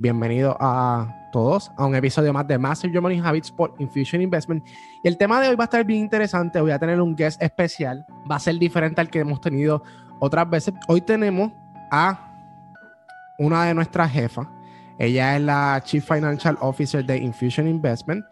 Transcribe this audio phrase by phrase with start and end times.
[0.00, 4.66] Bienvenido a todos a un episodio más de Master Your Money Habits por Infusion Investment.
[5.04, 6.58] Y el tema de hoy va a estar bien interesante.
[6.58, 8.06] Voy a tener un guest especial.
[8.28, 9.82] Va a ser diferente al que hemos tenido
[10.18, 10.72] otras veces.
[10.88, 11.52] Hoy tenemos
[11.90, 12.34] a
[13.38, 14.46] una de nuestras jefas.
[14.98, 18.24] Ella es la Chief Financial Officer de Infusion Investment.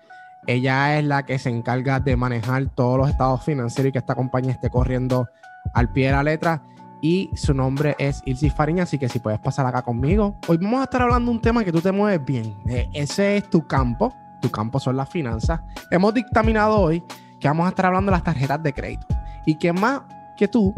[0.47, 4.15] Ella es la que se encarga de manejar todos los estados financieros y que esta
[4.15, 5.29] compañía esté corriendo
[5.75, 6.63] al pie de la letra
[7.01, 10.37] y su nombre es Ilse Fariña, así que si puedes pasar acá conmigo.
[10.49, 12.57] Hoy vamos a estar hablando de un tema que tú te mueves bien.
[12.69, 15.61] Eh, ese es tu campo, tu campo son las finanzas.
[15.91, 17.03] Hemos dictaminado hoy
[17.41, 19.07] que vamos a estar hablando de las tarjetas de crédito.
[19.47, 20.03] Y que más
[20.37, 20.75] que tú,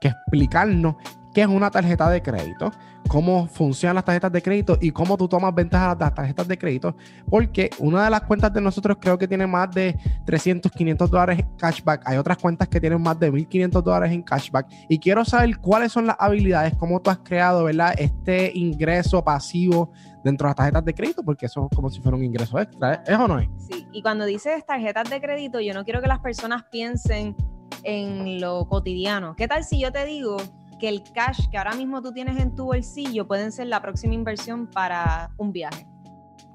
[0.00, 0.96] que explicarnos
[1.32, 2.70] qué es una tarjeta de crédito,
[3.08, 6.58] cómo funcionan las tarjetas de crédito y cómo tú tomas ventaja de las tarjetas de
[6.58, 6.96] crédito,
[7.28, 11.44] porque una de las cuentas de nosotros creo que tiene más de 300, 500 dólares
[11.56, 15.58] cashback, hay otras cuentas que tienen más de 1500 dólares en cashback y quiero saber
[15.58, 17.94] cuáles son las habilidades, cómo tú has creado, ¿verdad?
[17.98, 19.92] Este ingreso pasivo
[20.22, 23.02] dentro de las tarjetas de crédito, porque eso es como si fuera un ingreso extra,
[23.06, 23.48] ¿es o no es?
[23.58, 27.34] Sí, y cuando dices tarjetas de crédito, yo no quiero que las personas piensen
[27.82, 29.34] en lo cotidiano.
[29.36, 30.36] ¿Qué tal si yo te digo
[30.80, 34.14] que el cash que ahora mismo tú tienes en tu bolsillo pueden ser la próxima
[34.14, 35.86] inversión para un viaje.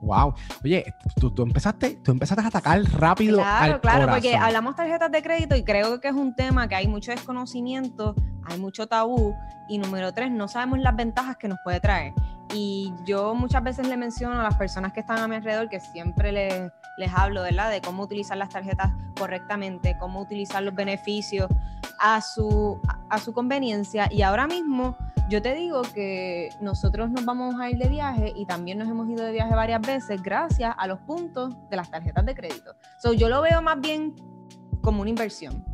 [0.02, 0.34] Wow.
[0.64, 3.38] Oye, tú, empezaste, tú empezaste a atacar rápido.
[3.38, 6.88] Claro, claro, porque hablamos tarjetas de crédito y creo que es un tema que hay
[6.88, 9.34] mucho desconocimiento, hay mucho tabú
[9.68, 12.14] y número tres, no sabemos las ventajas que nos puede traer.
[12.54, 15.80] Y yo muchas veces le menciono a las personas que están a mi alrededor que
[15.80, 17.72] siempre les, les hablo, ¿verdad?
[17.72, 21.50] De cómo utilizar las tarjetas correctamente, cómo utilizar los beneficios
[22.00, 22.80] a su,
[23.10, 24.08] a su conveniencia.
[24.12, 24.96] Y ahora mismo
[25.28, 29.10] yo te digo que nosotros nos vamos a ir de viaje y también nos hemos
[29.10, 32.76] ido de viaje varias veces gracias a los puntos de las tarjetas de crédito.
[33.00, 34.14] So, yo lo veo más bien
[34.82, 35.66] como una inversión.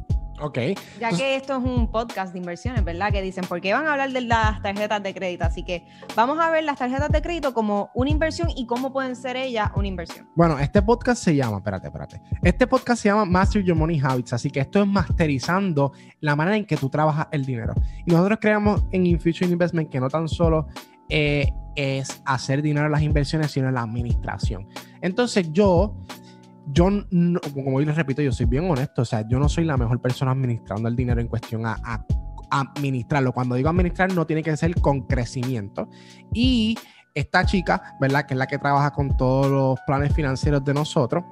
[0.41, 0.57] Ok.
[0.99, 3.11] Ya que esto es un podcast de inversiones, ¿verdad?
[3.11, 5.45] Que dicen, ¿por qué van a hablar de las tarjetas de crédito?
[5.45, 9.15] Así que vamos a ver las tarjetas de crédito como una inversión y cómo pueden
[9.15, 10.27] ser ellas una inversión.
[10.35, 12.21] Bueno, este podcast se llama, espérate, espérate.
[12.41, 16.57] Este podcast se llama Master Your Money Habits, así que esto es masterizando la manera
[16.57, 17.75] en que tú trabajas el dinero.
[18.05, 20.67] Y nosotros creamos en Infusion Investment que no tan solo
[21.07, 24.67] eh, es hacer dinero en las inversiones, sino en la administración.
[25.01, 25.95] Entonces yo
[26.67, 26.89] yo,
[27.53, 30.01] como hoy les repito, yo soy bien honesto, o sea, yo no soy la mejor
[30.01, 32.05] persona administrando el dinero en cuestión a, a,
[32.49, 33.31] administrarlo.
[33.31, 35.89] Cuando digo administrar, no tiene que ser con crecimiento.
[36.33, 36.77] Y
[37.13, 38.25] esta chica, ¿verdad?
[38.25, 41.23] Que es la que trabaja con todos los planes financieros de nosotros,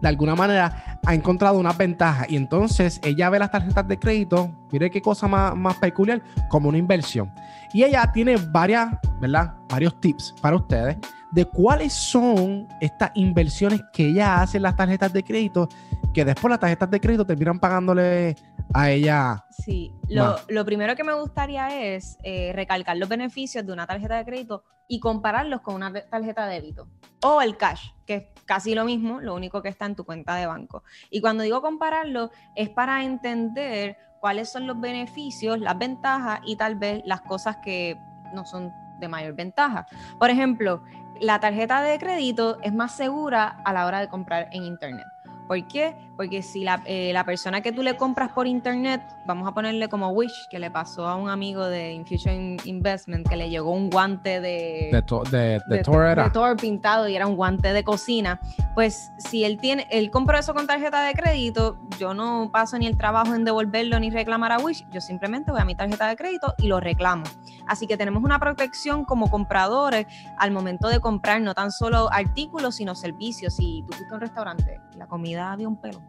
[0.00, 4.50] de alguna manera ha encontrado una ventaja y entonces ella ve las tarjetas de crédito,
[4.70, 7.32] mire qué cosa más, más peculiar, como una inversión.
[7.72, 8.90] Y ella tiene varias,
[9.20, 9.54] ¿verdad?
[9.68, 10.96] Varios tips para ustedes
[11.30, 15.68] de cuáles son estas inversiones que ella hace en las tarjetas de crédito,
[16.14, 18.36] que después las tarjetas de crédito terminan pagándole
[18.72, 19.44] a ella.
[19.50, 24.16] Sí, lo, lo primero que me gustaría es eh, recalcar los beneficios de una tarjeta
[24.16, 26.88] de crédito y compararlos con una tarjeta de débito
[27.22, 30.34] o el cash, que es casi lo mismo, lo único que está en tu cuenta
[30.36, 30.82] de banco.
[31.10, 36.76] Y cuando digo compararlo, es para entender cuáles son los beneficios, las ventajas y tal
[36.76, 37.98] vez las cosas que
[38.34, 39.86] no son de mayor ventaja.
[40.18, 40.82] Por ejemplo,
[41.20, 45.06] la tarjeta de crédito es más segura a la hora de comprar en Internet.
[45.46, 45.96] ¿Por qué?
[46.18, 50.08] Porque si eh, la, persona que tú le compras por internet, vamos a ponerle como
[50.08, 54.40] Wish, que le pasó a un amigo de Infusion Investment, que le llegó un guante
[54.40, 54.88] de...
[54.90, 58.40] De, de, Thor pintado y era un guante de cocina.
[58.74, 62.88] Pues si él tiene, él compró eso con tarjeta de crédito, yo no paso ni
[62.88, 66.16] el trabajo en devolverlo ni reclamar a Wish, yo simplemente voy a mi tarjeta de
[66.16, 67.22] crédito y lo reclamo.
[67.68, 72.74] Así que tenemos una protección como compradores al momento de comprar no tan solo artículos,
[72.74, 73.54] sino servicios.
[73.54, 76.07] Si tú fuiste a un restaurante, la comida había un pelo.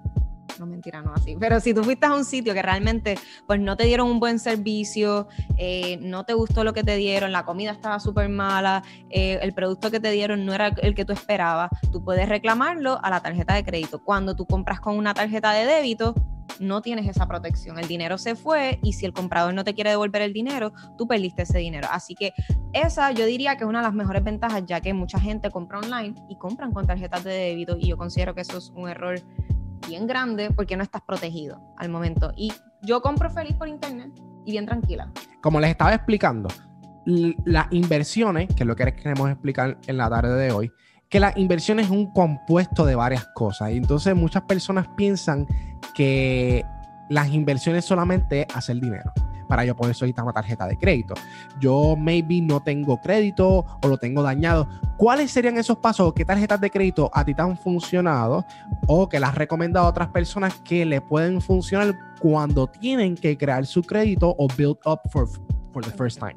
[0.59, 1.37] No mentira, no así.
[1.39, 4.39] Pero si tú fuiste a un sitio que realmente pues no te dieron un buen
[4.39, 5.27] servicio,
[5.57, 9.53] eh, no te gustó lo que te dieron, la comida estaba súper mala, eh, el
[9.53, 13.21] producto que te dieron no era el que tú esperabas, tú puedes reclamarlo a la
[13.21, 14.03] tarjeta de crédito.
[14.03, 16.13] Cuando tú compras con una tarjeta de débito,
[16.59, 17.79] no tienes esa protección.
[17.79, 21.07] El dinero se fue y si el comprador no te quiere devolver el dinero, tú
[21.07, 21.87] perdiste ese dinero.
[21.91, 22.33] Así que
[22.73, 25.79] esa yo diría que es una de las mejores ventajas, ya que mucha gente compra
[25.79, 29.21] online y compran con tarjetas de débito y yo considero que eso es un error
[29.87, 32.31] bien grande porque no estás protegido al momento.
[32.35, 34.11] Y yo compro feliz por internet
[34.45, 35.11] y bien tranquila.
[35.41, 36.49] Como les estaba explicando,
[37.05, 40.71] las inversiones, que es lo que queremos explicar en la tarde de hoy,
[41.09, 43.71] que la inversión es un compuesto de varias cosas.
[43.71, 45.47] Y entonces muchas personas piensan
[45.95, 46.63] que
[47.09, 49.11] las inversiones solamente es hacer dinero
[49.49, 51.15] para yo poder solicitar una tarjeta de crédito.
[51.59, 54.69] Yo maybe no tengo crédito o lo tengo dañado.
[54.95, 56.13] ¿Cuáles serían esos pasos?
[56.13, 58.45] ¿Qué tarjetas de crédito a ti te han funcionado
[58.87, 63.35] o que las has recomendado a otras personas que le pueden funcionar cuando tienen que
[63.37, 65.27] crear su crédito o build up for,
[65.73, 66.35] for the first time?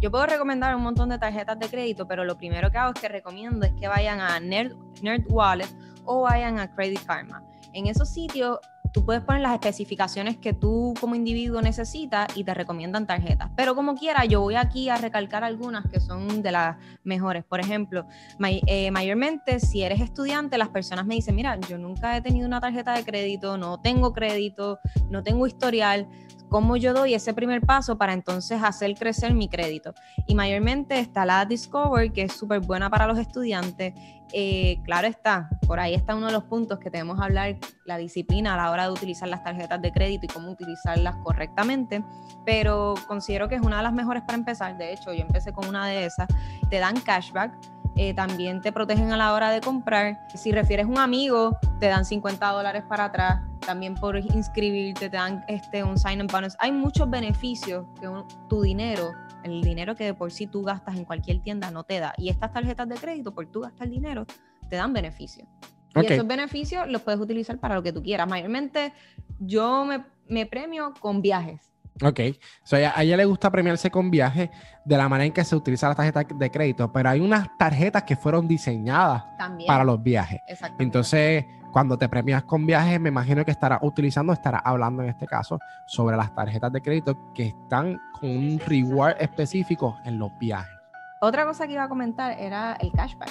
[0.00, 3.00] Yo puedo recomendar un montón de tarjetas de crédito, pero lo primero que hago es
[3.00, 5.68] que recomiendo es que vayan a Nerd, Nerd Wallet
[6.04, 7.42] o vayan a Credit Karma.
[7.72, 8.58] En esos sitios
[8.92, 13.50] tú puedes poner las especificaciones que tú como individuo necesitas y te recomiendan tarjetas.
[13.56, 17.44] Pero como quiera, yo voy aquí a recalcar algunas que son de las mejores.
[17.44, 18.06] Por ejemplo,
[18.40, 22.60] eh, mayormente si eres estudiante, las personas me dicen, mira, yo nunca he tenido una
[22.60, 24.78] tarjeta de crédito, no tengo crédito,
[25.10, 26.08] no tengo historial
[26.52, 29.94] cómo yo doy ese primer paso para entonces hacer crecer mi crédito.
[30.26, 33.94] Y mayormente está la Discover, que es súper buena para los estudiantes.
[34.34, 37.56] Eh, claro está, por ahí está uno de los puntos que tenemos que hablar,
[37.86, 42.04] la disciplina a la hora de utilizar las tarjetas de crédito y cómo utilizarlas correctamente,
[42.44, 44.76] pero considero que es una de las mejores para empezar.
[44.76, 46.28] De hecho, yo empecé con una de esas.
[46.68, 47.52] Te dan cashback
[47.96, 50.26] eh, también te protegen a la hora de comprar.
[50.34, 53.42] Si refieres un amigo, te dan 50 dólares para atrás.
[53.60, 56.56] También por inscribirte te dan este, un sign-in bonus.
[56.58, 58.08] Hay muchos beneficios que
[58.48, 59.12] tu dinero,
[59.44, 62.14] el dinero que de por sí tú gastas en cualquier tienda no te da.
[62.16, 64.26] Y estas tarjetas de crédito, por tú gastar dinero,
[64.68, 65.46] te dan beneficios.
[65.94, 68.26] Y esos beneficios los puedes utilizar para lo que tú quieras.
[68.26, 68.94] Mayormente
[69.38, 72.20] yo me, me premio con viajes Ok,
[72.64, 74.50] so, a, ella, le gusta premiarse con viajes
[74.84, 78.04] de la manera en que se utiliza la tarjeta de crédito, pero hay unas tarjetas
[78.04, 79.24] que fueron diseñadas
[79.66, 80.40] para los viajes.
[80.78, 85.26] Entonces, cuando te premias con viajes, me imagino que estará utilizando, estará hablando en este
[85.26, 90.72] caso sobre las tarjetas de crédito que están con un reward específico en los viajes.
[91.20, 93.30] Otra cosa que iba a comentar era el cashback.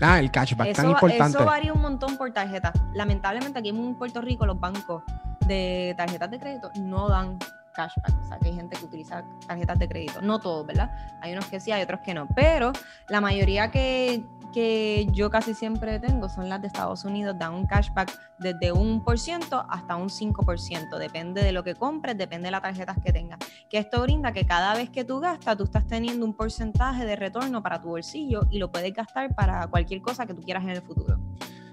[0.00, 1.38] Ah, el cashback, tan importante.
[1.38, 2.72] Eso varía un montón por tarjeta.
[2.92, 5.02] Lamentablemente aquí en Puerto Rico los bancos
[5.46, 7.38] de tarjetas de crédito no dan
[7.76, 8.22] cashback.
[8.22, 10.20] O sea, que hay gente que utiliza tarjetas de crédito.
[10.22, 10.90] No todos, ¿verdad?
[11.20, 12.26] Hay unos que sí, hay otros que no.
[12.34, 12.72] Pero
[13.08, 17.36] la mayoría que, que yo casi siempre tengo son las de Estados Unidos.
[17.38, 20.98] Dan un cashback desde un por ciento hasta un 5%.
[20.98, 23.38] Depende de lo que compres, depende de las tarjetas que tengas.
[23.68, 27.14] Que esto brinda que cada vez que tú gastas, tú estás teniendo un porcentaje de
[27.16, 30.70] retorno para tu bolsillo y lo puedes gastar para cualquier cosa que tú quieras en
[30.70, 31.18] el futuro.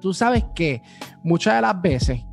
[0.02, 0.82] Tú sabes que
[1.24, 2.26] muchas de las veces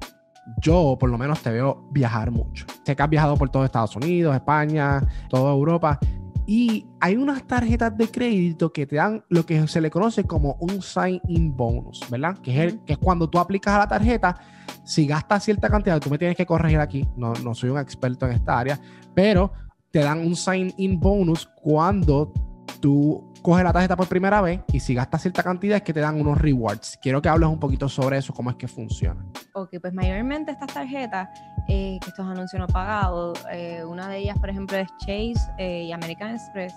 [0.61, 2.67] yo por lo menos te veo viajar mucho.
[2.85, 5.99] Sé que has viajado por todo Estados Unidos, España, toda Europa.
[6.47, 10.57] Y hay unas tarjetas de crédito que te dan lo que se le conoce como
[10.61, 12.39] un sign-in bonus, ¿verdad?
[12.39, 14.37] Que es, que es cuando tú aplicas a la tarjeta,
[14.85, 18.27] si gastas cierta cantidad, tú me tienes que corregir aquí, no, no soy un experto
[18.27, 18.81] en esta área,
[19.15, 19.53] pero
[19.93, 22.33] te dan un sign-in bonus cuando
[22.81, 26.01] tú coges la tarjeta por primera vez y si gastas cierta cantidad es que te
[26.01, 26.99] dan unos rewards.
[27.01, 29.25] Quiero que hables un poquito sobre eso, cómo es que funciona.
[29.53, 31.29] Ok, pues mayormente estas tarjetas,
[31.69, 35.85] eh, que estos anuncios no pagados, eh, una de ellas, por ejemplo, es Chase eh,
[35.85, 36.75] y American Express.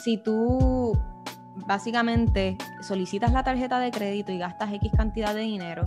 [0.00, 0.98] Si tú
[1.66, 5.86] básicamente solicitas la tarjeta de crédito y gastas X cantidad de dinero,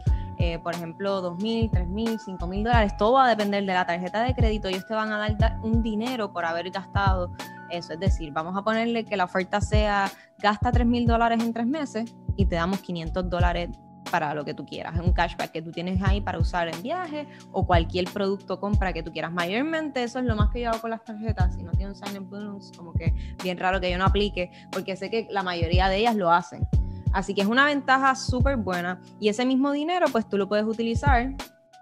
[0.64, 4.70] por ejemplo, 2.000, 3.000, 5.000 dólares, todo va a depender de la tarjeta de crédito.
[4.70, 7.32] Ellos te van a dar un dinero por haber gastado
[7.72, 7.94] eso.
[7.94, 11.68] Es decir, vamos a ponerle que la oferta sea gasta 3 mil dólares en tres
[11.68, 13.70] meses y te damos 500 dólares
[14.10, 14.96] para lo que tú quieras.
[14.96, 18.94] Es un cashback que tú tienes ahí para usar en viaje o cualquier producto compra
[18.94, 19.32] que tú quieras.
[19.32, 21.56] Mayormente eso es lo más que yo hago con las tarjetas.
[21.56, 23.14] Si no tiene un sign-up bonus, como que
[23.44, 26.68] bien raro que yo no aplique, porque sé que la mayoría de ellas lo hacen.
[27.14, 30.66] Así que es una ventaja súper buena y ese mismo dinero pues tú lo puedes
[30.66, 31.36] utilizar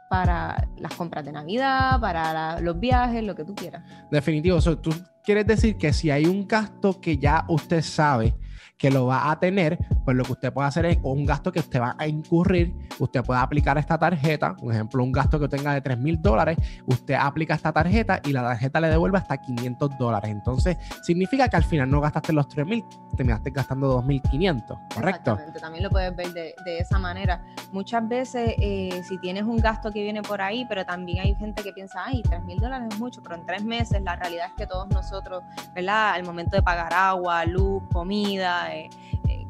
[0.10, 3.84] para las compras de Navidad, para los viajes, lo que tú quieras.
[4.10, 4.92] Definitivo, tú
[5.30, 8.34] quieres decir que si hay un gasto que ya usted sabe
[8.80, 11.60] que lo va a tener, pues lo que usted puede hacer es un gasto que
[11.60, 15.74] usted va a incurrir, usted puede aplicar esta tarjeta, por ejemplo, un gasto que tenga
[15.74, 19.98] de 3 mil dólares, usted aplica esta tarjeta y la tarjeta le devuelve hasta 500
[20.00, 20.32] dólares.
[20.32, 22.86] Entonces, significa que al final no gastaste los 3 mil,
[23.18, 25.32] terminaste gastando 2.500, ¿correcto?
[25.32, 27.44] Exactamente, también lo puedes ver de, esa manera.
[27.74, 31.62] Muchas veces, eh, si tienes un gasto que viene por ahí, pero también hay gente
[31.64, 34.54] que piensa, ay, 3 mil dólares es mucho, pero en tres meses la realidad es
[34.54, 35.44] que todos nosotros,
[35.76, 36.14] ¿verdad?
[36.14, 38.90] Al momento de pagar agua, luz, comida, eh,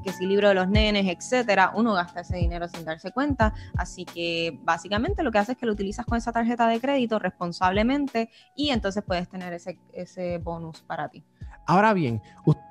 [0.04, 3.54] que si libro de los nenes, etcétera, uno gasta ese dinero sin darse cuenta.
[3.76, 7.20] Así que básicamente lo que hace es que lo utilizas con esa tarjeta de crédito
[7.20, 11.24] responsablemente y entonces puedes tener ese, ese bonus para ti.
[11.66, 12.22] Ahora bien,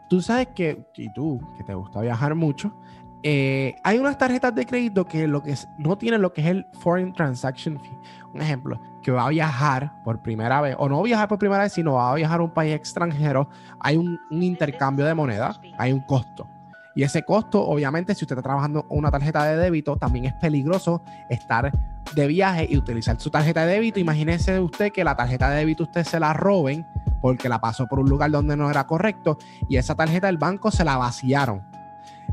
[0.09, 2.75] tú sabes que, y tú, que te gusta viajar mucho,
[3.23, 6.67] eh, hay unas tarjetas de crédito que, lo que no tienen lo que es el
[6.81, 7.99] Foreign Transaction Fee.
[8.33, 11.73] Un ejemplo, que va a viajar por primera vez, o no viajar por primera vez,
[11.73, 13.49] sino va a viajar a un país extranjero,
[13.81, 16.49] hay un, intercambio de moneda, hay un costo.
[16.95, 21.03] Y ese costo, obviamente, si usted está trabajando una tarjeta de débito, también es peligroso
[21.29, 21.71] estar
[22.15, 24.01] de viaje y utilizar su tarjeta de débito.
[24.01, 26.87] Imagínese usted que la tarjeta de débito usted se la roben
[27.21, 30.71] porque la pasó por un lugar donde no era correcto y esa tarjeta del banco
[30.71, 31.68] se la vaciaron.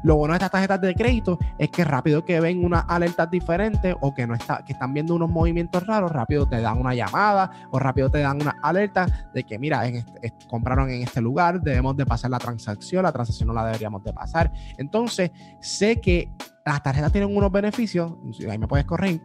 [0.04, 3.96] Lo bueno de estas tarjetas de crédito es que rápido que ven unas alertas diferentes
[4.02, 7.50] o que no está, que están viendo unos movimientos raros, rápido te dan una llamada
[7.72, 11.98] o rápido te dan una alerta de que mira, este, compraron en este lugar, debemos
[11.98, 14.52] de pasar la transacción, la transacción no la deberíamos de pasar.
[14.78, 16.32] Entonces, sé que
[16.66, 18.14] las tarjetas tienen unos beneficios,
[18.50, 19.22] ahí me puedes corregir,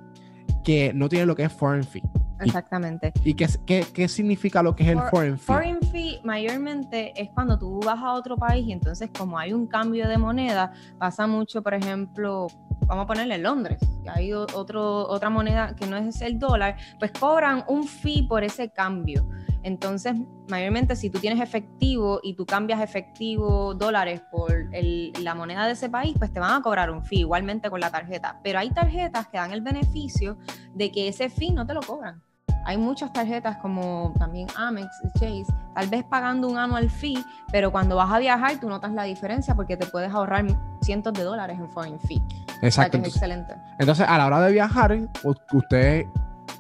[0.63, 2.03] que no tienen lo que es foreign fee.
[2.41, 3.13] Exactamente.
[3.25, 3.47] ¿Y, qué,
[3.93, 5.45] qué, significa lo que es el foreign fee?
[5.45, 9.67] Foreign fee mayormente es cuando tú vas a otro país y entonces como hay un
[9.67, 12.47] cambio de moneda, pasa mucho, por ejemplo,
[12.87, 17.13] vamos a ponerle Londres, que hay otro, otra moneda que no es el dólar, pues
[17.13, 19.29] cobran un fee por ese cambio.
[19.63, 20.15] Entonces,
[20.49, 25.91] mayormente si tú tienes efectivo y tú cambias efectivo dólares por la moneda de ese
[25.91, 28.41] país, pues te van a cobrar un fee, igualmente con la tarjeta.
[28.43, 30.39] Pero hay tarjetas que dan el beneficio
[30.75, 32.23] de que ese fee no te lo cobran.
[32.65, 37.97] Hay muchas tarjetas como también Amex, Chase, tal vez pagando un annual fee, pero cuando
[37.97, 40.45] vas a viajar tú notas la diferencia porque te puedes ahorrar
[40.83, 42.23] cientos de dólares en foreign fee.
[42.63, 42.99] Exacto.
[42.99, 43.55] es excelente.
[43.79, 44.99] Entonces, a la hora de viajar,
[45.53, 46.07] usted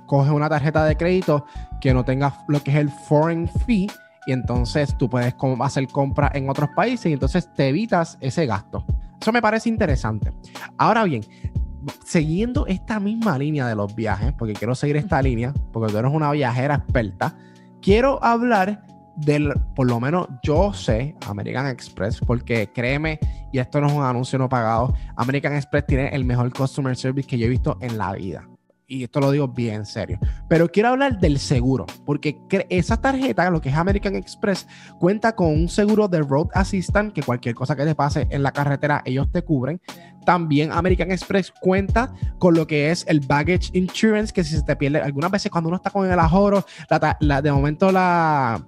[0.07, 1.45] coge una tarjeta de crédito
[1.81, 3.89] que no tenga lo que es el foreign fee
[4.27, 8.85] y entonces tú puedes hacer compras en otros países y entonces te evitas ese gasto.
[9.21, 10.33] Eso me parece interesante.
[10.79, 11.23] Ahora bien,
[12.11, 16.11] siguiendo esta misma línea de los viajes, porque quiero seguir esta línea, porque tú eres
[16.13, 17.37] una viajera experta,
[17.81, 23.21] quiero hablar del, por lo menos yo sé, American Express, porque créeme,
[23.53, 27.29] y esto no es un anuncio no pagado, American Express tiene el mejor customer service
[27.29, 28.45] que yo he visto en la vida
[28.91, 30.19] y esto lo digo bien serio.
[30.49, 34.67] Pero quiero hablar del seguro, porque esa tarjeta, lo que es American Express,
[34.99, 38.51] cuenta con un seguro de Road Assistant, que cualquier cosa que te pase en la
[38.51, 39.81] carretera, ellos te cubren.
[40.27, 44.75] También American Express cuenta con lo que es el Baggage Insurance, que si se te
[44.75, 46.65] pierde, algunas veces cuando uno está con el ajoro,
[47.21, 48.61] la, de momento la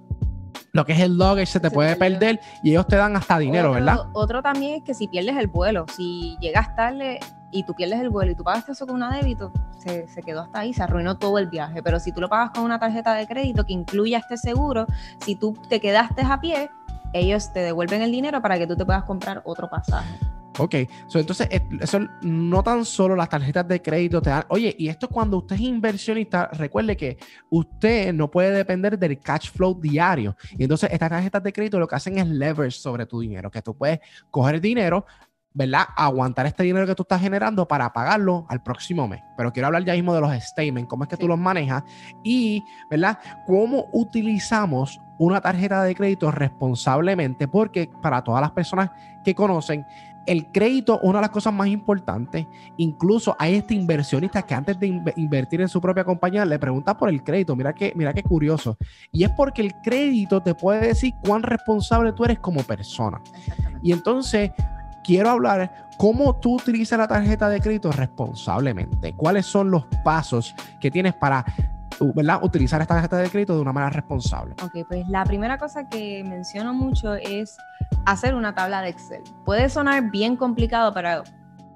[0.71, 3.73] lo que es el luggage se te puede perder y ellos te dan hasta dinero,
[3.73, 4.07] ¿verdad?
[4.13, 7.19] Otro también es que si pierdes el vuelo, si llegas tarde
[7.53, 10.41] y tú pierdes el vuelo y tú pagaste eso con una débito, se, se, quedó
[10.41, 11.81] hasta ahí, se arruinó todo el viaje.
[11.83, 14.85] Pero si tú lo pagas con una tarjeta de crédito que incluya este seguro,
[15.19, 16.69] si tú te quedaste a pie,
[17.13, 20.17] ellos te devuelven el dinero para que tú te puedas comprar otro pasaje.
[20.59, 20.75] Ok,
[21.15, 25.09] entonces eh, eso no tan solo las tarjetas de crédito te dan, oye, y esto
[25.09, 27.17] cuando usted es inversionista, recuerde que
[27.49, 30.35] usted no puede depender del cash flow diario.
[30.55, 33.63] Y entonces estas tarjetas de crédito lo que hacen es leverage sobre tu dinero, que
[33.63, 35.05] tú puedes coger dinero,
[35.53, 35.85] ¿verdad?
[35.95, 39.21] Aguantar este dinero que tú estás generando para pagarlo al próximo mes.
[39.37, 41.83] Pero quiero hablar ya mismo de los statements, cómo es que tú los manejas
[42.23, 43.19] y, ¿verdad?
[43.45, 48.89] Cómo utilizamos una tarjeta de crédito responsablemente, porque para todas las personas
[49.23, 49.85] que conocen,
[50.25, 54.87] el crédito, una de las cosas más importantes, incluso hay este inversionista que antes de
[55.17, 57.55] invertir en su propia compañía le pregunta por el crédito.
[57.55, 58.77] Mira que, mira qué curioso.
[59.11, 63.21] Y es porque el crédito te puede decir cuán responsable tú eres como persona.
[63.81, 64.51] Y entonces
[65.03, 69.13] quiero hablar cómo tú utilizas la tarjeta de crédito responsablemente.
[69.13, 71.45] ¿Cuáles son los pasos que tienes para
[72.15, 72.39] ¿verdad?
[72.43, 74.55] utilizar esta tarjeta de crédito de una manera responsable?
[74.63, 77.57] Ok, pues la primera cosa que menciono mucho es
[78.05, 79.21] hacer una tabla de Excel.
[79.45, 81.23] Puede sonar bien complicado, pero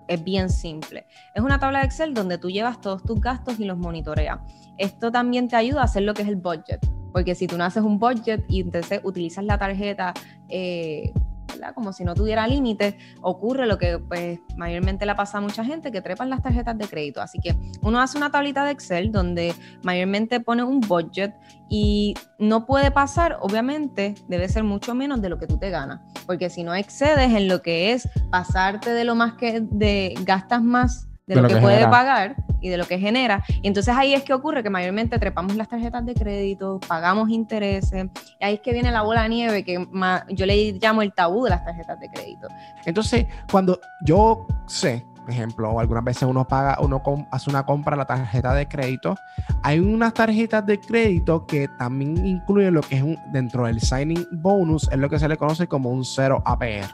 [0.07, 1.05] es bien simple.
[1.33, 4.39] Es una tabla de Excel donde tú llevas todos tus gastos y los monitoreas.
[4.77, 6.79] Esto también te ayuda a hacer lo que es el budget,
[7.11, 10.13] porque si tú no haces un budget y entonces utilizas la tarjeta
[10.49, 11.11] eh,
[11.73, 15.91] como si no tuviera límites, ocurre lo que pues mayormente le pasa a mucha gente,
[15.91, 17.21] que trepan las tarjetas de crédito.
[17.21, 21.35] Así que uno hace una tablita de Excel donde mayormente pone un budget
[21.69, 26.01] y no puede pasar, obviamente, debe ser mucho menos de lo que tú te ganas,
[26.25, 30.63] porque si no excedes en lo que es pasarte de lo más que de gastas
[30.63, 33.43] más de, lo, que, puede pagar y de lo que genera.
[33.61, 38.07] Y entonces ahí es que ocurre que mayormente trepamos las tarjetas de crédito, pagamos intereses,
[38.39, 39.87] y ahí es que viene la bola de nieve que
[40.29, 42.47] yo le llamo el tabú de las tarjetas de crédito.
[42.85, 47.97] Entonces, cuando yo sé, por ejemplo, algunas veces uno paga, uno hace una compra a
[47.97, 49.15] la tarjeta de crédito,
[49.61, 54.25] hay unas tarjetas de crédito que también incluyen lo que es un, dentro del signing
[54.31, 56.89] bonus, es lo que se le conoce como un cero APR.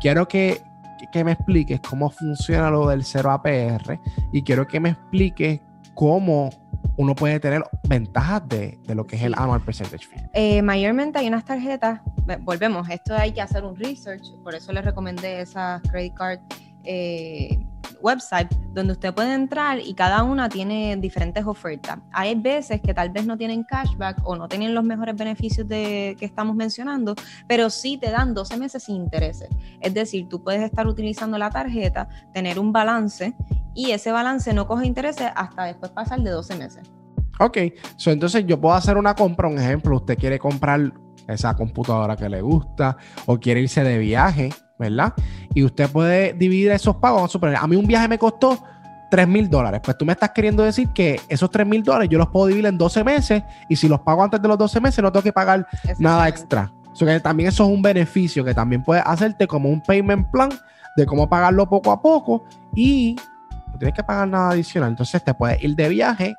[0.00, 0.64] Quiero que
[1.10, 3.98] que me expliques cómo funciona lo del 0 APR
[4.32, 5.60] y quiero que me expliques
[5.94, 6.50] cómo
[6.96, 10.20] uno puede tener ventajas de, lo que es el annual percentage fee.
[10.34, 12.00] Eh, mayormente hay unas tarjetas,
[12.40, 16.40] volvemos, esto hay que hacer un research, por eso les recomendé esas credit card
[16.84, 17.58] eh,
[18.00, 21.98] website donde usted puede entrar y cada una tiene diferentes ofertas.
[22.12, 26.16] Hay veces que tal vez no tienen cashback o no tienen los mejores beneficios de,
[26.18, 27.14] que estamos mencionando,
[27.46, 29.48] pero sí te dan 12 meses sin intereses.
[29.80, 33.34] Es decir, tú puedes estar utilizando la tarjeta, tener un balance
[33.74, 36.90] y ese balance no coge intereses hasta después pasar de 12 meses.
[37.38, 37.58] Ok,
[38.06, 40.92] entonces yo puedo hacer una compra, un ejemplo, usted quiere comprar
[41.26, 42.96] esa computadora que le gusta
[43.26, 45.12] o quiere irse de viaje ¿verdad?
[45.54, 47.18] Y usted puede dividir esos pagos.
[47.18, 48.62] Vamos a suponer, a mí un viaje me costó
[49.10, 49.80] 3 mil dólares.
[49.84, 52.66] Pues tú me estás queriendo decir que esos 3 mil dólares yo los puedo dividir
[52.66, 55.32] en 12 meses y si los pago antes de los 12 meses no tengo que
[55.32, 55.66] pagar
[55.98, 56.72] nada extra.
[56.92, 60.50] O que también eso es un beneficio que también puede hacerte como un payment plan
[60.96, 63.16] de cómo pagarlo poco a poco y
[63.70, 64.90] no tienes que pagar nada adicional.
[64.90, 66.34] Entonces te puedes ir de viaje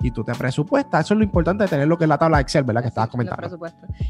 [0.00, 1.04] y tú te presupuestas.
[1.04, 2.82] Eso es lo importante de tener lo que es la tabla de Excel, ¿verdad?
[2.82, 3.58] Que estabas comentando.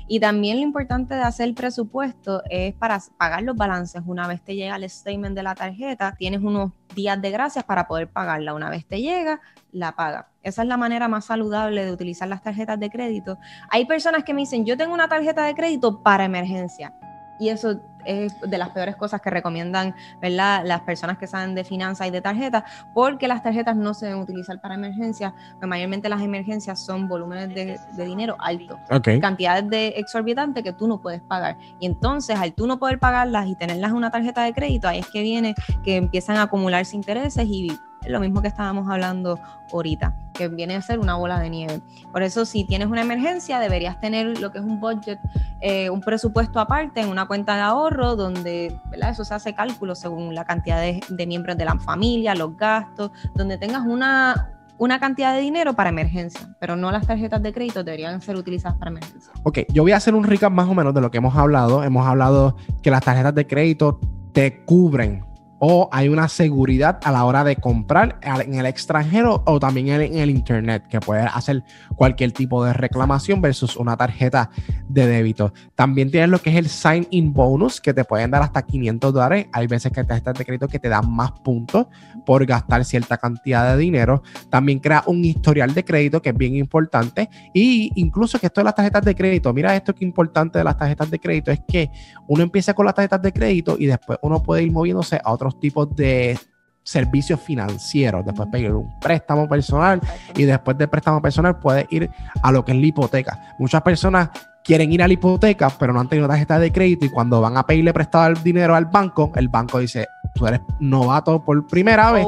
[0.06, 4.02] Y también lo importante de hacer el presupuesto es para pagar los balances.
[4.06, 7.86] Una vez te llega el statement de la tarjeta, tienes unos días de gracias para
[7.86, 8.54] poder pagarla.
[8.54, 9.40] Una vez te llega,
[9.72, 10.28] la paga.
[10.42, 13.38] Esa es la manera más saludable de utilizar las tarjetas de crédito.
[13.70, 16.94] Hay personas que me dicen, yo tengo una tarjeta de crédito para emergencia.
[17.38, 20.62] Y eso es de las peores cosas que recomiendan ¿verdad?
[20.64, 22.64] las personas que saben de finanzas y de tarjetas,
[22.94, 27.54] porque las tarjetas no se deben utilizar para emergencias, pero mayormente las emergencias son volúmenes
[27.54, 28.78] de, dinero altos,
[29.20, 31.58] cantidades de exorbitantes que tú no puedes pagar.
[31.78, 35.00] Y entonces, al tú no poder pagarlas y tenerlas en una tarjeta de crédito, ahí
[35.00, 35.54] es que viene
[35.84, 37.70] que empiezan a acumularse intereses y
[38.08, 39.38] lo mismo que estábamos hablando
[39.72, 41.80] ahorita, que viene a ser una bola de nieve.
[42.12, 45.18] Por eso, si tienes una emergencia, deberías tener lo que es un budget,
[45.60, 50.34] eh, un presupuesto aparte en una cuenta de ahorro, donde eso se hace cálculo según
[50.34, 55.40] la cantidad de, miembros de la familia, los gastos, donde tengas una, una cantidad de
[55.40, 59.32] dinero para emergencia, pero no las tarjetas de crédito deberían ser utilizadas para emergencia.
[59.42, 61.82] Ok, yo voy a hacer un recap más o menos de lo que hemos hablado.
[61.82, 64.00] Hemos hablado que las tarjetas de crédito
[64.32, 65.27] te cubren
[65.58, 70.16] o hay una seguridad a la hora de comprar en el extranjero o también en
[70.16, 71.64] el internet, que puede hacer
[71.96, 74.50] cualquier tipo de reclamación versus una tarjeta
[74.88, 75.52] de débito.
[75.74, 79.46] También tienes lo que es el sign-in bonus, que te pueden dar hasta 500 dólares.
[79.52, 81.86] Hay veces que tarjetas de crédito que te dan más puntos
[82.24, 84.22] por gastar cierta cantidad de dinero.
[84.50, 87.28] También crea un historial de crédito, que es bien importante.
[87.52, 90.76] Y incluso que esto de las tarjetas de crédito, mira esto que importante de las
[90.76, 91.90] tarjetas de crédito, es que
[92.26, 95.47] uno empieza con las tarjetas de crédito y después uno puede ir moviéndose a otros
[95.60, 96.38] tipos de
[96.82, 98.24] servicios financieros.
[98.24, 100.00] Después pedir un préstamo personal
[100.34, 102.10] y después del préstamo personal puede ir
[102.42, 103.54] a lo que es la hipoteca.
[103.58, 104.30] Muchas personas
[104.64, 107.56] quieren ir a la hipoteca, pero no han tenido tarjeta de crédito y cuando van
[107.56, 112.12] a pedirle prestado el dinero al banco, el banco dice, tú eres novato por primera
[112.12, 112.26] vez.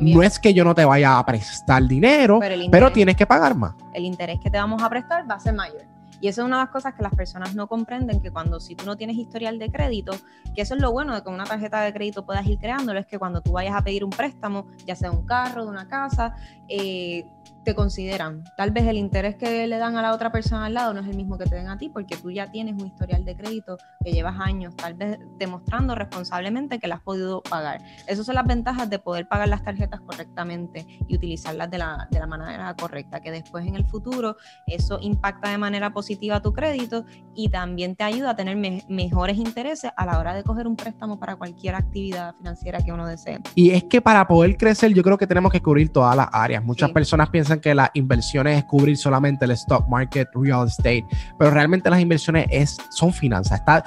[0.00, 3.74] No es que yo no te vaya a prestar dinero, pero tienes que pagar más.
[3.94, 5.97] El interés que te vamos a prestar va a ser mayor.
[6.20, 8.74] Y eso es una de las cosas que las personas no comprenden, que cuando si
[8.74, 10.12] tú no tienes historial de crédito,
[10.54, 13.06] que eso es lo bueno de que una tarjeta de crédito puedas ir creándolo, es
[13.06, 16.34] que cuando tú vayas a pedir un préstamo, ya sea un carro, de una casa,
[16.68, 17.24] eh,
[17.68, 18.44] te consideran.
[18.56, 21.06] Tal vez el interés que le dan a la otra persona al lado no es
[21.06, 23.76] el mismo que te den a ti, porque tú ya tienes un historial de crédito
[24.02, 27.82] que llevas años, tal vez demostrando responsablemente que la has podido pagar.
[28.06, 32.18] Esas son las ventajas de poder pagar las tarjetas correctamente y utilizarlas de la, de
[32.18, 37.04] la manera correcta, que después en el futuro eso impacta de manera positiva tu crédito
[37.34, 38.56] y también te ayuda a tener
[38.88, 43.06] mejores intereses a la hora de coger un préstamo para cualquier actividad financiera que uno
[43.06, 43.40] desee.
[43.54, 46.64] Y es que para poder crecer yo creo que tenemos que cubrir todas las áreas.
[46.64, 51.04] Muchas personas piensan que las inversiones es cubrir solamente el stock market, real estate,
[51.38, 53.60] pero realmente las inversiones es, son finanzas.
[53.60, 53.84] Está,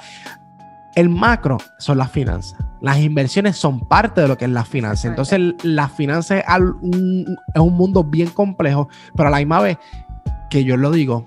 [0.94, 2.58] el macro son las finanzas.
[2.80, 5.08] Las inversiones son parte de lo que es la finanza.
[5.08, 9.78] Entonces, las finanzas es un, es un mundo bien complejo, pero a la misma vez
[10.50, 11.24] que yo lo digo,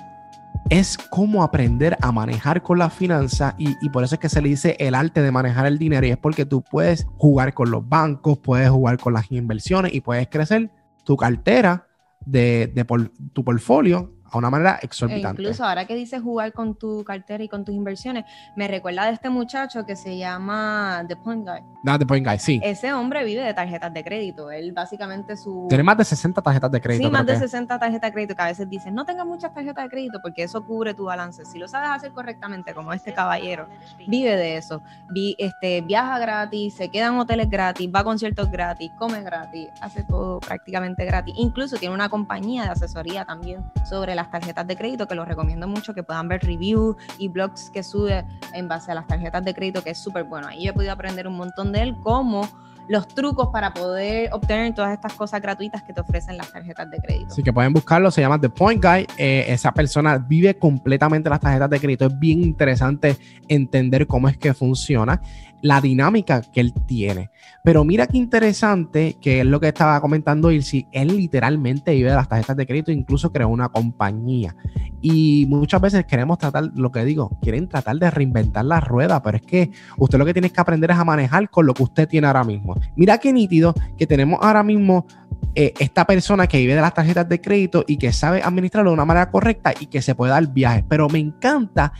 [0.70, 4.42] es cómo aprender a manejar con la finanza y, y, por eso es que se
[4.42, 7.70] le dice el arte de manejar el dinero y es porque tú puedes jugar con
[7.70, 10.72] los bancos, puedes jugar con las inversiones y puedes crecer
[11.04, 11.85] tu cartera
[12.26, 15.42] de, de por, tu portfolio a una manera exorbitante.
[15.42, 19.14] incluso ahora que dices jugar con tu cartera y con tus inversiones, me recuerda de
[19.14, 21.62] este muchacho que se llama The Point Guy.
[21.84, 22.60] No, The Point Guy, sí.
[22.64, 24.52] Ese hombre vive de tarjetas de crédito.
[24.52, 25.68] Él básicamente su...
[25.70, 27.08] Tiene más de 60 tarjetas de crédito.
[27.08, 29.84] Sí, más de 60 tarjetas de crédito que a veces dicen, no tengas muchas tarjetas
[29.84, 31.46] de crédito porque eso cubre tu balance.
[31.46, 33.68] Si lo sabes hacer correctamente, como este caballero,
[34.08, 34.82] vive de eso.
[35.10, 39.70] Vi, este, viaja gratis, se queda en hoteles gratis, va a conciertos gratis, come gratis,
[39.82, 41.36] hace todo prácticamente gratis.
[41.38, 45.68] Incluso tiene una compañía de asesoría también sobre las tarjetas de crédito, que los recomiendo
[45.68, 49.54] mucho, que puedan ver reviews y blogs que sube en base a las tarjetas de
[49.54, 50.48] crédito, que es súper bueno.
[50.48, 52.48] Ahí yo he podido aprender un montón de él, como
[52.88, 56.98] los trucos para poder obtener todas estas cosas gratuitas que te ofrecen las tarjetas de
[57.00, 57.28] crédito.
[57.32, 59.08] Así que pueden buscarlo, se llama The Point Guy.
[59.18, 62.06] Eh, esa persona vive completamente las tarjetas de crédito.
[62.06, 63.18] Es bien interesante
[63.48, 65.22] entender cómo es que funciona
[65.62, 67.32] la dinámica que él tiene.
[67.64, 72.16] Pero mira qué interesante, que es lo que estaba comentando si Él literalmente vive de
[72.16, 74.56] las tarjetas de crédito, incluso creó una compañía.
[75.02, 79.38] Y muchas veces queremos tratar, lo que digo, quieren tratar de reinventar la rueda, pero
[79.38, 82.08] es que usted lo que tiene que aprender es a manejar con lo que usted
[82.08, 82.75] tiene ahora mismo.
[82.96, 85.06] Mira qué nítido que tenemos ahora mismo
[85.54, 88.96] eh, esta persona que vive de las tarjetas de crédito y que sabe administrarlo de
[88.96, 90.84] una manera correcta y que se puede dar viajes.
[90.88, 91.94] Pero me encanta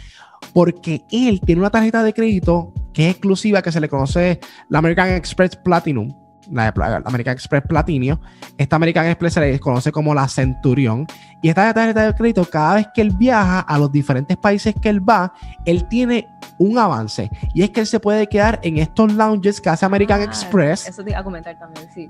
[0.54, 4.80] porque él tiene una tarjeta de crédito que es exclusiva, que se le conoce la
[4.80, 6.14] American Express Platinum,
[6.52, 6.74] la,
[7.06, 8.20] American Express Platinum.
[8.58, 11.06] Esta American Express se le conoce como la Centurión.
[11.42, 14.90] Y esta tarjeta de crédito, cada vez que él viaja a los diferentes países que
[14.90, 15.34] él va,
[15.66, 16.28] él tiene
[16.58, 17.30] un avance.
[17.54, 20.88] Y es que él se puede quedar en estos lounges que hace American ah, Express.
[20.88, 22.08] Eso te iba a comentar también, sí.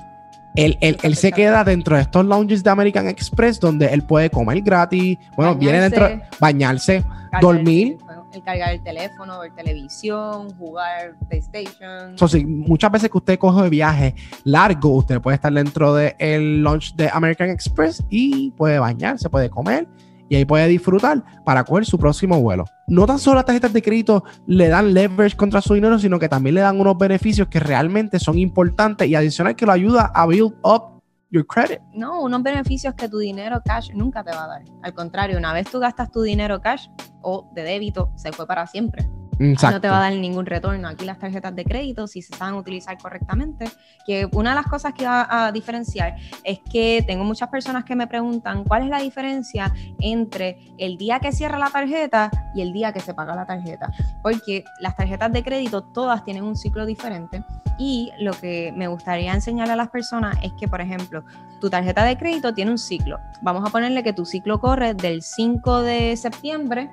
[0.56, 4.62] Él, él, se queda dentro de estos lounges de American Express donde él puede comer
[4.62, 7.04] gratis, bueno, viene dentro, bañarse,
[7.42, 7.98] dormir
[8.36, 12.16] el cargar el teléfono, ver televisión, jugar PlayStation.
[12.48, 16.96] muchas veces que usted coge de viaje largo, usted puede estar dentro del el launch
[16.96, 19.88] de American Express y puede bañarse, puede comer
[20.30, 22.66] y ahí puede disfrutar para coger su próximo vuelo.
[22.88, 26.30] No tan solo las tarjetas de crédito le dan leverage contra su dinero, sino que
[26.30, 30.26] también le dan unos beneficios que realmente son importantes y adicional que lo ayuda a
[30.26, 30.95] build up
[31.30, 31.82] your credit.
[31.94, 34.64] No, unos beneficios que tu dinero cash nunca te va a dar.
[34.84, 36.88] Al contrario, una vez tú gastas tu dinero cash
[37.22, 39.08] o de débito, se fue para siempre.
[39.40, 40.88] No te va a dar ningún retorno.
[40.88, 43.70] Aquí las tarjetas de crédito, si se saben utilizar correctamente,
[44.06, 47.96] que una de las cosas que va a diferenciar es que tengo muchas personas que
[47.96, 52.72] me preguntan cuál es la diferencia entre el día que cierra la tarjeta y el
[52.72, 53.92] día que se paga la tarjeta.
[54.24, 57.44] Porque las tarjetas de crédito todas tienen un ciclo diferente
[57.78, 61.24] y lo que me gustaría enseñarle a las personas es que, por ejemplo,
[61.60, 63.20] tu tarjeta de crédito tiene un ciclo.
[63.42, 66.90] Vamos a ponerle que tu ciclo corre del 5 de septiembre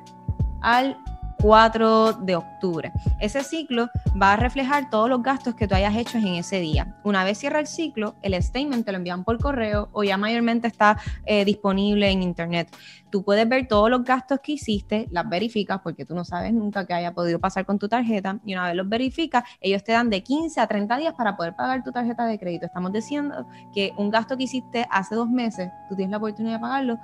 [0.60, 0.96] al
[1.42, 2.92] 4 de octubre.
[3.18, 6.96] Ese ciclo va a reflejar todos los gastos que tú hayas hecho en ese día.
[7.02, 10.68] Una vez cierra el ciclo, el statement te lo envían por correo o ya mayormente
[10.68, 12.68] está eh, disponible en internet.
[13.10, 16.86] Tú puedes ver todos los gastos que hiciste, las verificas porque tú no sabes nunca
[16.86, 20.10] qué haya podido pasar con tu tarjeta y una vez los verificas, ellos te dan
[20.10, 22.66] de 15 a 30 días para poder pagar tu tarjeta de crédito.
[22.66, 26.60] Estamos diciendo que un gasto que hiciste hace dos meses, tú tienes la oportunidad de
[26.60, 26.98] pagarlo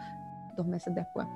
[0.56, 1.26] dos meses después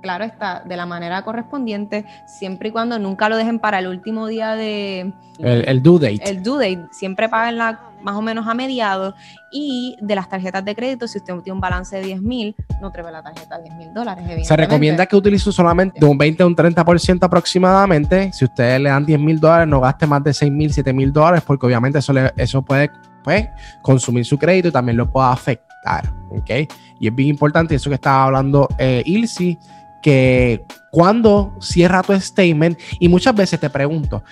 [0.00, 4.26] claro está, de la manera correspondiente, siempre y cuando nunca lo dejen para el último
[4.26, 5.12] día de...
[5.38, 6.30] El, due date.
[6.30, 9.14] El due date, siempre paguen la, más o menos a mediados.
[9.50, 12.90] Y de las tarjetas de crédito, si usted tiene un balance de 10 mil, no
[12.90, 14.46] trepe la tarjeta de 10 mil dólares.
[14.46, 18.32] Se recomienda que utilice solamente de un 20 a un 30% aproximadamente.
[18.32, 21.12] Si ustedes le dan 10 mil dólares, no gaste más de 6 mil, 7 mil
[21.12, 22.90] dólares, porque obviamente eso, eso puede
[23.22, 23.48] pues,
[23.82, 25.68] consumir su crédito y también lo puede afectar.
[26.30, 26.50] ¿ok?
[27.00, 29.58] Y es bien importante eso que estaba hablando eh, Ilsi
[30.02, 34.22] que cuando cierra tu statement, y muchas veces te pregunto,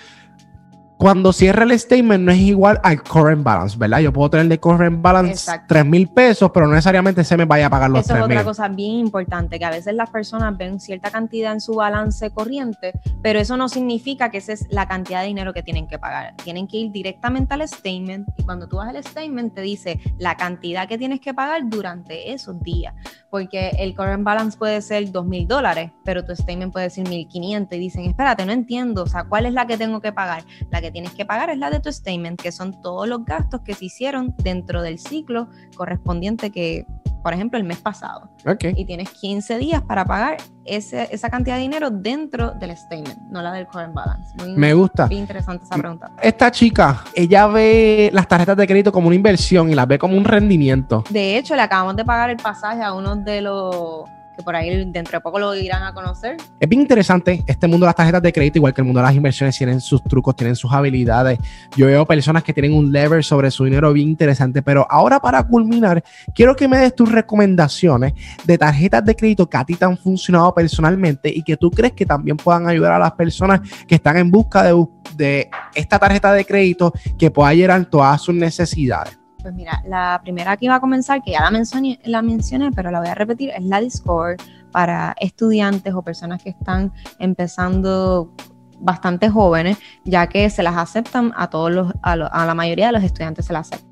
[0.97, 3.99] cuando cierra el statement no es igual al current balance, ¿verdad?
[3.99, 7.67] Yo puedo tener de current balance 3 mil pesos, pero no necesariamente se me vaya
[7.67, 8.17] a pagar los 3 mil.
[8.17, 11.61] Eso es otra cosa bien importante, que a veces las personas ven cierta cantidad en
[11.61, 15.61] su balance corriente, pero eso no significa que esa es la cantidad de dinero que
[15.61, 16.33] tienen que pagar.
[16.43, 20.35] Tienen que ir directamente al statement y cuando tú vas al statement te dice la
[20.35, 22.95] cantidad que tienes que pagar durante esos días,
[23.29, 27.67] porque el current balance puede ser 2 mil dólares, pero tu statement puede decir 1.500
[27.71, 30.43] y dicen, espérate, no entiendo, o sea, ¿cuál es la que tengo que pagar?
[30.71, 33.61] La que tienes que pagar es la de tu statement, que son todos los gastos
[33.61, 36.85] que se hicieron dentro del ciclo correspondiente que,
[37.23, 38.29] por ejemplo, el mes pasado.
[38.75, 43.41] Y tienes 15 días para pagar ese, esa cantidad de dinero dentro del statement, no
[43.41, 44.33] la del current balance.
[44.55, 45.07] Me gusta.
[45.11, 46.11] Interesante esa pregunta.
[46.21, 50.15] Esta chica, ella ve las tarjetas de crédito como una inversión y las ve como
[50.15, 51.03] un rendimiento.
[51.09, 54.69] De hecho, le acabamos de pagar el pasaje a uno de los que por ahí
[54.91, 56.37] dentro de poco lo irán a conocer.
[56.59, 59.07] Es bien interesante este mundo de las tarjetas de crédito, igual que el mundo de
[59.07, 61.39] las inversiones, tienen sus trucos, tienen sus habilidades.
[61.75, 65.43] Yo veo personas que tienen un lever sobre su dinero bien interesante, pero ahora para
[65.43, 66.03] culminar,
[66.35, 68.13] quiero que me des tus recomendaciones
[68.45, 71.93] de tarjetas de crédito que a ti te han funcionado personalmente y que tú crees
[71.93, 76.31] que también puedan ayudar a las personas que están en busca de, de esta tarjeta
[76.31, 79.17] de crédito que pueda llenar todas sus necesidades.
[79.47, 82.91] Pues mira, la primera que iba a comenzar, que ya la mencioné, la mencioné, pero
[82.91, 84.41] la voy a repetir, es la Discord
[84.73, 88.33] para estudiantes o personas que están empezando
[88.77, 93.03] bastante jóvenes, ya que se las aceptan a todos los, a, la mayoría de los
[93.03, 93.86] estudiantes se las aceptan.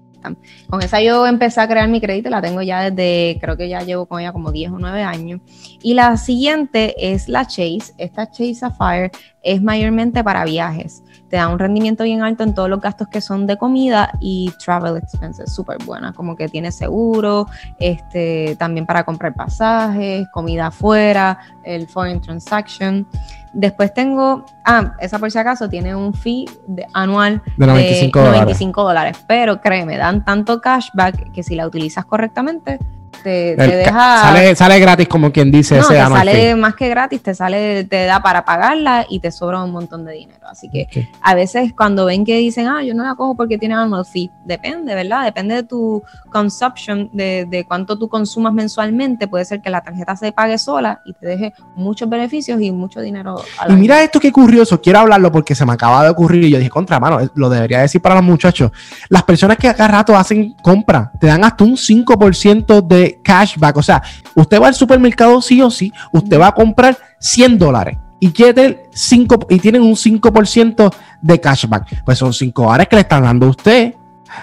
[0.69, 3.81] Con esa yo empecé a crear mi crédito, la tengo ya desde, creo que ya
[3.81, 5.41] llevo con ella como 10 o 9 años.
[5.81, 7.93] Y la siguiente es la Chase.
[7.97, 9.11] Esta Chase Sapphire
[9.43, 13.21] es mayormente para viajes te da un rendimiento bien alto en todos los gastos que
[13.21, 17.47] son de comida y travel expenses, súper buena, como que tiene seguro,
[17.79, 23.07] este, también para comprar pasajes, comida afuera, el foreign transaction.
[23.55, 26.45] Después tengo, ah, esa por si acaso tiene un fee
[26.93, 29.23] anual de 95, dólares.
[29.25, 32.79] pero créeme, dan tanto cashback que si la utilizas correctamente,
[33.23, 34.21] te, deja...
[34.21, 35.77] Sale, sale, gratis, como quien dice.
[35.77, 39.63] No, te sale más que gratis, te sale, te da para pagarla y te sobra
[39.63, 40.47] un montón de dinero.
[40.49, 40.87] Así que
[41.21, 44.31] a veces cuando ven que dicen, ah, yo no la cojo porque tiene annual fee,
[44.45, 45.23] depende, ¿verdad?
[45.25, 49.27] Depende de tu consumption, de, de cuánto tú consumas mensualmente.
[49.27, 53.01] Puede ser que la tarjeta se pague sola y te deje muchos beneficios y mucho
[53.01, 53.41] dinero.
[53.67, 56.57] y mira esto qué curioso, quiero hablarlo porque se me acaba de ocurrir y yo
[56.57, 58.71] dije, contra mano, lo debería decir para los muchachos.
[59.09, 63.77] Las personas que acá rato hacen compra, te dan hasta un 5% de cashback.
[63.77, 64.01] O sea,
[64.35, 68.33] usted va al supermercado sí o sí, usted va a comprar 100 dólares y,
[68.93, 72.03] 5, y tienen un 5% de cashback.
[72.03, 73.93] Pues son 5 dólares que le están dando a usted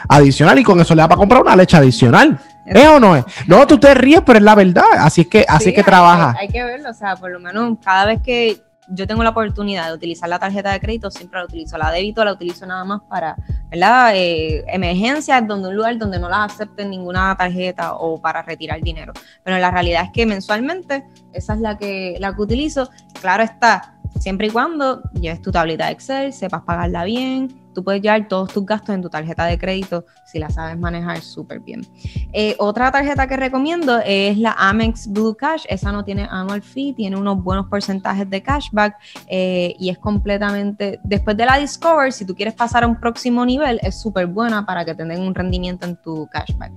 [0.08, 2.38] adicional y con eso le va a comprar una leche adicional.
[2.64, 3.24] ¿Es o no es?
[3.46, 4.84] No, tú te ríes, pero es la verdad.
[4.98, 6.34] Así es que, así que trabaja.
[6.38, 9.88] hay que verlo, o sea, por lo menos cada vez que yo tengo la oportunidad
[9.88, 11.78] de utilizar la tarjeta de crédito, siempre la utilizo.
[11.78, 13.36] La débito la utilizo nada más para,
[13.70, 14.12] ¿verdad?
[14.14, 19.12] Eh, emergencias, donde un lugar donde no la acepten ninguna tarjeta o para retirar dinero.
[19.44, 22.90] Pero la realidad es que mensualmente esa es la que, la que utilizo.
[23.20, 28.02] Claro está, siempre y cuando lleves tu tablita de Excel, sepas pagarla bien, tú puedes
[28.02, 31.86] llevar todos tus gastos en tu tarjeta de crédito si la sabes manejar súper bien.
[32.32, 35.64] Eh, otra tarjeta que recomiendo es la Amex Blue Cash.
[35.68, 38.96] Esa no tiene annual fee, tiene unos buenos porcentajes de cashback
[39.28, 43.44] eh, y es completamente, después de la Discover, si tú quieres pasar a un próximo
[43.44, 46.72] nivel, es súper buena para que tengan un rendimiento en tu cashback.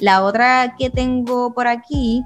[0.00, 2.24] La otra que tengo por aquí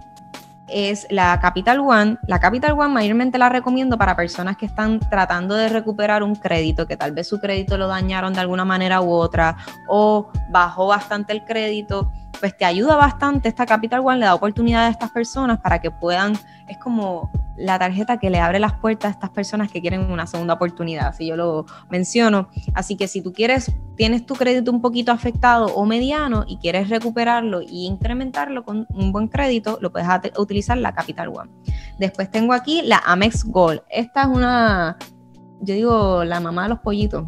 [0.69, 2.19] es la Capital One.
[2.27, 6.87] La Capital One mayormente la recomiendo para personas que están tratando de recuperar un crédito,
[6.87, 9.57] que tal vez su crédito lo dañaron de alguna manera u otra
[9.89, 13.49] o bajó bastante el crédito pues te ayuda bastante.
[13.49, 16.35] Esta Capital One le da oportunidad a estas personas para que puedan,
[16.69, 20.27] es como la tarjeta que le abre las puertas a estas personas que quieren una
[20.27, 22.49] segunda oportunidad, si yo lo menciono.
[22.75, 26.89] Así que si tú quieres, tienes tu crédito un poquito afectado o mediano y quieres
[26.89, 31.51] recuperarlo y incrementarlo con un buen crédito, lo puedes utilizar la Capital One.
[31.99, 33.83] Después tengo aquí la Amex Gold.
[33.89, 34.97] Esta es una,
[35.61, 37.25] yo digo, la mamá de los pollitos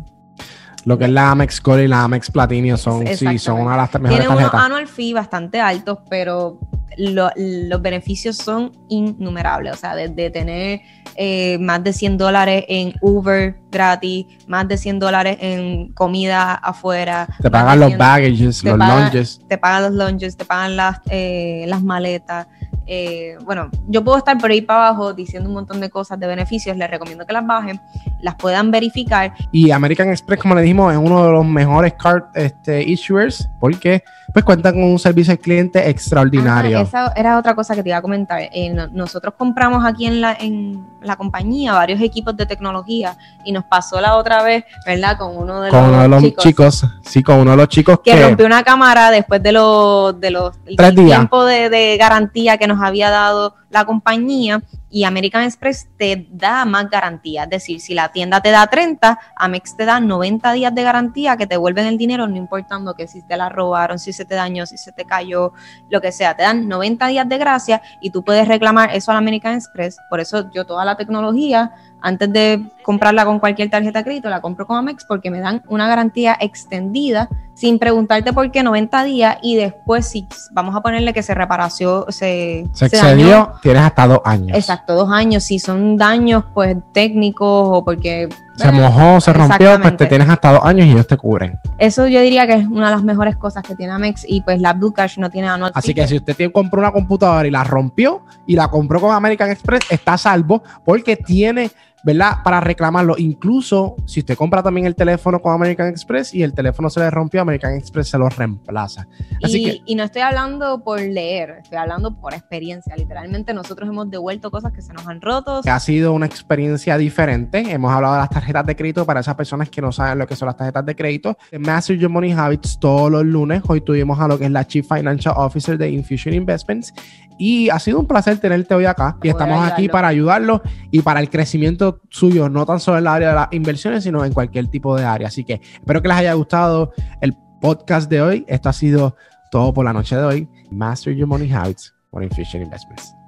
[0.87, 3.77] lo que es la Amex Gold y la Amex Platinum son, sí, son una de
[3.77, 6.61] las mejores Tienen unos annual fee bastante altos, pero
[6.96, 9.75] los beneficios son innumerables.
[9.75, 10.81] O sea, desde tener
[11.16, 17.27] eh, más de 100 dólares en Uber gratis, más de 100 dólares en comida afuera.
[17.42, 19.40] Te pagan los baggages, los lunges.
[19.49, 22.46] Te pagan los lunges, te pagan las, eh, las maletas.
[22.87, 26.27] Eh, bueno, yo puedo estar por ahí para abajo diciendo un montón de cosas de
[26.27, 27.81] beneficios, les recomiendo que las bajen,
[28.20, 29.35] las puedan verificar.
[29.51, 34.05] Y American Express, como le dijimos, es uno de los mejores card este, issuers porque
[34.33, 36.81] pues cuentan con un servicio al cliente extraordinario.
[36.81, 38.41] esa era otra cosa que te iba a comentar.
[38.53, 43.65] Eh, nosotros compramos aquí en la, en la compañía varios equipos de tecnología y nos
[43.65, 45.17] pasó la otra vez, ¿verdad?
[45.19, 45.71] Con uno de,
[46.09, 50.19] los, chicos, Sí, con uno de los chicos que, rompió una cámara después de los,
[50.21, 55.43] de los el tiempo de, de garantía que nos había dado la compañía y American
[55.43, 57.45] Express te da más garantía.
[57.45, 61.37] Es decir, si la tienda te da 30, Amex te da 90 días de garantía
[61.37, 64.35] que te vuelven el dinero, no importando que si te la robaron, si se te
[64.35, 65.53] dañó, si se te cayó,
[65.91, 66.35] lo que sea.
[66.35, 69.99] Te dan 90 días de gracia y tú puedes reclamar eso a American Express.
[70.09, 74.41] Por eso yo toda la tecnología antes de comprarla con cualquier tarjeta de crédito, la
[74.41, 79.39] compro con Amex porque me dan una garantía extendida sin preguntarte por qué 90 días
[79.43, 84.21] y después si vamos a ponerle que se reparació, se, se, excedió, tienes hasta dos
[84.25, 84.57] años.
[84.57, 85.43] Exacto, dos años.
[85.43, 88.29] Si son daños pues técnicos o porque...
[88.57, 91.59] Se mojó, se rompió, pues te tienes hasta dos años y ellos te cubren.
[91.79, 94.61] Eso yo diría que es una de las mejores cosas que tiene Amex y pues
[94.61, 95.73] la Blue Cash no tiene anual.
[95.75, 99.51] Así que si usted compró una computadora y la rompió y la compró con American
[99.51, 101.71] Express, está salvo porque tiene
[102.07, 102.37] ¿verdad?
[102.45, 103.16] Para reclamarlo.
[103.19, 107.11] Incluso si usted compra también el teléfono con American Express y el teléfono se le
[107.11, 109.09] rompió, American Express se lo reemplaza.
[109.42, 112.95] Así y, que, y no estoy hablando por leer, estoy hablando por experiencia.
[112.97, 115.62] Literalmente nosotros hemos devuelto cosas que se nos han roto.
[115.69, 117.59] Ha sido una experiencia diferente.
[117.73, 120.37] Hemos hablado de las tarjetas de crédito para esas personas que no saben lo que
[120.37, 121.37] son las tarjetas de crédito.
[121.59, 123.64] Master Your Money Habits todos los lunes.
[123.66, 126.95] Hoy tuvimos a lo que es la Chief Financial Officer de Infusion Investments
[127.38, 129.16] y ha sido un placer tenerte hoy acá.
[129.22, 133.09] Y estamos aquí para ayudarlo y para el crecimiento suyo, no tan solo en el
[133.09, 135.29] área de las inversiones, sino en cualquier tipo de área.
[135.29, 138.44] Así que espero que les haya gustado el podcast de hoy.
[138.49, 139.16] Esto ha sido
[139.51, 140.49] todo por la noche de hoy.
[140.70, 143.26] Master Your Money Habits for Infusion Investments.